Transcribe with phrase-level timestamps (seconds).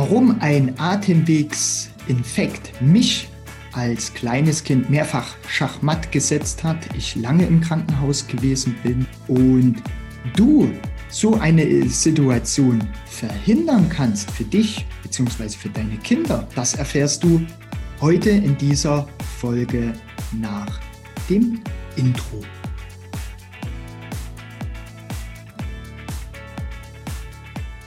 [0.00, 3.28] Warum ein Atemwegsinfekt mich
[3.72, 9.82] als kleines Kind mehrfach schachmatt gesetzt hat, ich lange im Krankenhaus gewesen bin und
[10.36, 10.70] du
[11.08, 15.48] so eine Situation verhindern kannst für dich bzw.
[15.48, 17.44] für deine Kinder, das erfährst du
[18.00, 19.08] heute in dieser
[19.40, 19.94] Folge
[20.40, 20.78] nach
[21.28, 21.60] dem
[21.96, 22.40] Intro.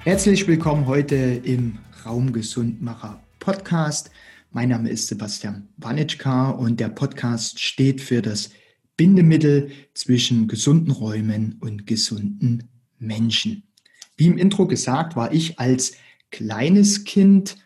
[0.00, 4.10] Herzlich willkommen heute im Raumgesundmacher Podcast.
[4.50, 8.50] Mein Name ist Sebastian Wanitschka und der Podcast steht für das
[8.96, 12.68] Bindemittel zwischen gesunden Räumen und gesunden
[12.98, 13.62] Menschen.
[14.16, 15.94] Wie im Intro gesagt, war ich als
[16.30, 17.56] kleines Kind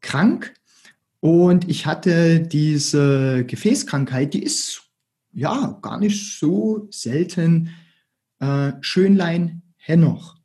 [0.00, 0.54] krank
[1.20, 4.82] und ich hatte diese Gefäßkrankheit, die ist
[5.32, 7.70] ja gar nicht so selten.
[8.38, 10.35] Äh, Schönlein Henoch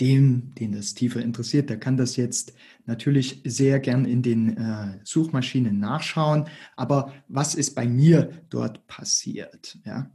[0.00, 2.52] dem, den das tiefer interessiert, der kann das jetzt
[2.84, 6.46] natürlich sehr gern in den äh, Suchmaschinen nachschauen.
[6.76, 9.78] Aber was ist bei mir dort passiert?
[9.84, 10.10] Ja?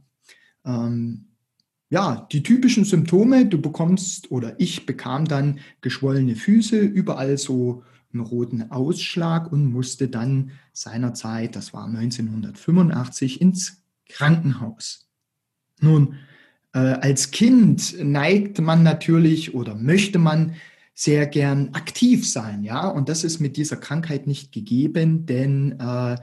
[0.64, 1.26] Ähm,
[1.88, 8.22] ja, die typischen Symptome, du bekommst oder ich bekam dann geschwollene Füße, überall so einen
[8.22, 15.08] roten Ausschlag und musste dann seinerzeit, das war 1985, ins Krankenhaus.
[15.80, 16.16] Nun,
[16.78, 20.54] als Kind neigt man natürlich oder möchte man
[20.94, 26.16] sehr gern aktiv sein, ja, und das ist mit dieser Krankheit nicht gegeben, denn äh,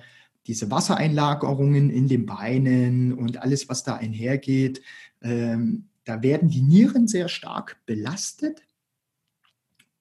[0.46, 4.82] diese Wassereinlagerungen in den Beinen und alles, was da einhergeht,
[5.22, 8.62] ähm, da werden die Nieren sehr stark belastet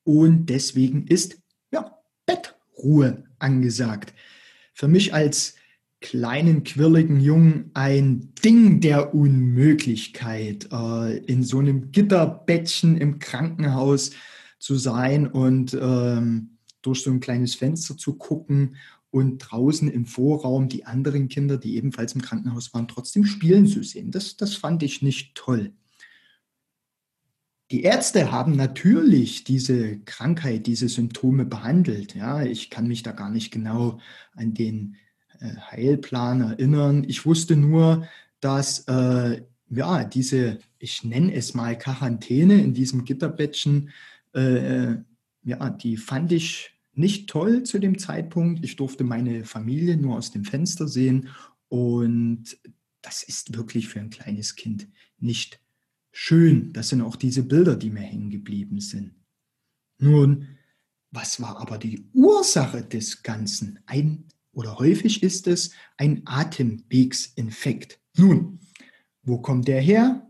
[0.05, 1.39] und deswegen ist
[1.73, 4.15] ja Bettruhe angesagt.
[4.73, 5.56] Für mich als
[6.07, 14.12] kleinen, quirligen Jungen ein Ding der Unmöglichkeit, äh, in so einem Gitterbettchen im Krankenhaus
[14.61, 18.77] zu sein und ähm, durch so ein kleines Fenster zu gucken
[19.11, 23.83] und draußen im Vorraum die anderen Kinder, die ebenfalls im Krankenhaus waren, trotzdem spielen zu
[23.83, 24.12] sehen.
[24.12, 25.73] Das, das fand ich nicht toll.
[27.73, 32.15] Die Ärzte haben natürlich diese Krankheit, diese Symptome behandelt.
[32.15, 33.99] Ja, ich kann mich da gar nicht genau
[34.37, 34.94] an den
[35.71, 37.05] Heilplan erinnern.
[37.07, 38.07] Ich wusste nur,
[38.41, 43.91] dass äh, ja diese, ich nenne es mal Quarantäne in diesem Gitterbettchen,
[44.35, 44.99] äh, äh,
[45.45, 48.65] ja, die fand ich nicht toll zu dem Zeitpunkt.
[48.65, 51.29] Ich durfte meine Familie nur aus dem Fenster sehen
[51.69, 52.59] und
[53.03, 55.61] das ist wirklich für ein kleines Kind nicht
[56.11, 56.73] schön.
[56.73, 59.15] Das sind auch diese Bilder, die mir hängen geblieben sind.
[59.99, 60.49] Nun,
[61.11, 63.79] was war aber die Ursache des Ganzen?
[63.87, 64.25] Ein
[64.56, 68.00] oder häufig ist es ein Atemwegsinfekt.
[68.17, 68.59] Nun,
[69.22, 70.27] wo kommt der her?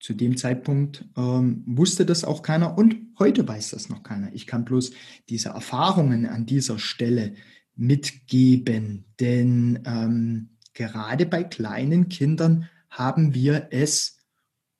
[0.00, 4.32] Zu dem Zeitpunkt ähm, wusste das auch keiner und heute weiß das noch keiner.
[4.32, 4.92] Ich kann bloß
[5.28, 7.34] diese Erfahrungen an dieser Stelle
[7.76, 14.18] mitgeben, denn ähm, gerade bei kleinen Kindern haben wir es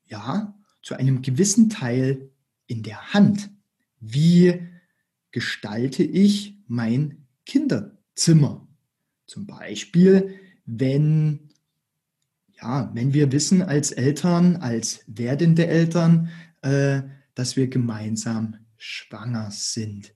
[0.07, 2.33] ja zu einem gewissen Teil
[2.67, 3.51] in der Hand.
[4.01, 4.67] Wie
[5.31, 8.67] gestalte ich mein Kinderzimmer.
[9.27, 11.51] Zum Beispiel, wenn,
[12.49, 16.31] ja, wenn wir wissen als Eltern, als werdende Eltern,
[16.63, 17.03] äh,
[17.35, 20.15] dass wir gemeinsam schwanger sind.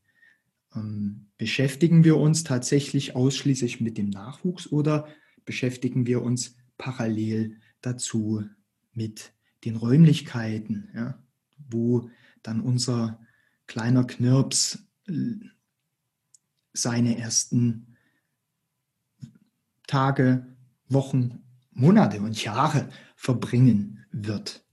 [0.75, 5.07] Ähm, beschäftigen wir uns tatsächlich ausschließlich mit dem Nachwuchs oder
[5.45, 8.45] beschäftigen wir uns parallel dazu
[8.95, 9.35] mit
[9.67, 11.23] den Räumlichkeiten, ja,
[11.69, 12.09] wo
[12.43, 13.21] dann unser
[13.67, 15.35] kleiner Knirps äh,
[16.77, 17.97] seine ersten
[19.87, 20.47] Tage,
[20.89, 21.43] Wochen,
[21.73, 24.67] Monate und Jahre verbringen wird.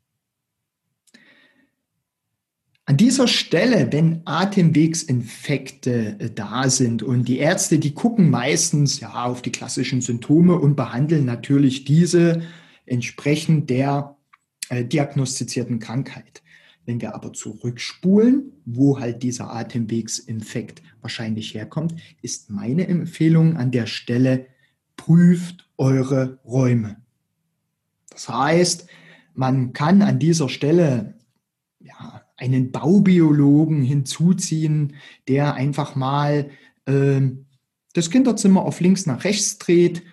[2.85, 9.23] An dieser Stelle, wenn Atemwegsinfekte äh, da sind und die Ärzte, die gucken meistens ja
[9.23, 12.41] auf die klassischen Symptome und behandeln natürlich diese
[12.85, 14.17] entsprechend der
[14.67, 16.42] äh, diagnostizierten Krankheit.
[16.85, 23.85] Wenn wir aber zurückspulen, wo halt dieser Atemwegsinfekt wahrscheinlich herkommt, ist meine Empfehlung an der
[23.85, 24.47] Stelle,
[24.97, 26.97] prüft eure Räume.
[28.09, 28.87] Das heißt,
[29.33, 31.15] man kann an dieser Stelle
[31.79, 34.95] ja, einen Baubiologen hinzuziehen,
[35.27, 36.49] der einfach mal
[36.85, 37.21] äh,
[37.93, 40.03] das Kinderzimmer auf links nach rechts dreht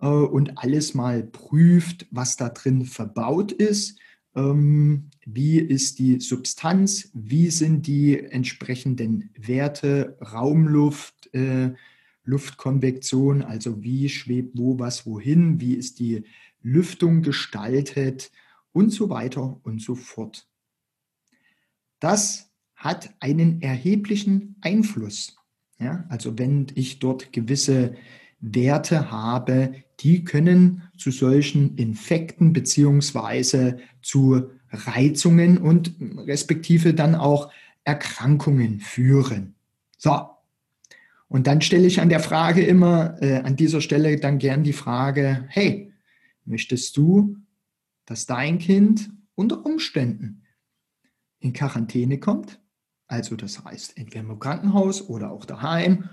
[0.00, 3.98] äh, und alles mal prüft, was da drin verbaut ist
[4.32, 11.72] wie ist die Substanz, wie sind die entsprechenden Werte, Raumluft, äh,
[12.24, 16.24] Luftkonvektion, also wie schwebt wo was wohin, wie ist die
[16.62, 18.30] Lüftung gestaltet
[18.72, 20.46] und so weiter und so fort.
[21.98, 25.36] Das hat einen erheblichen Einfluss.
[25.78, 27.94] Ja, also wenn ich dort gewisse
[28.38, 35.94] Werte habe, die können zu solchen Infekten beziehungsweise zu Reizungen und
[36.26, 37.52] respektive dann auch
[37.84, 39.54] Erkrankungen führen.
[39.96, 40.28] So.
[41.28, 44.72] Und dann stelle ich an der Frage immer, äh, an dieser Stelle dann gern die
[44.72, 45.92] Frage, hey,
[46.44, 47.36] möchtest du,
[48.04, 50.42] dass dein Kind unter Umständen
[51.38, 52.60] in Quarantäne kommt?
[53.06, 56.08] Also das heißt, entweder im Krankenhaus oder auch daheim.